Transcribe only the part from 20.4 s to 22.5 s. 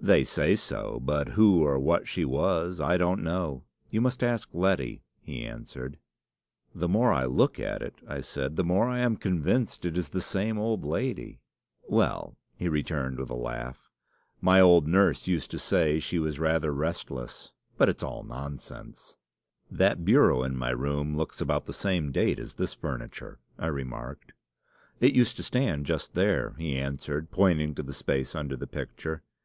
in my room looks about the same date